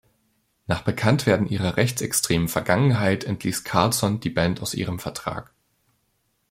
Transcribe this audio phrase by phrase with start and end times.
[0.65, 5.53] Nach Bekanntwerden ihrer rechtsextremen Vergangenheit entließ Karlsson die Band aus ihrem Vertrag.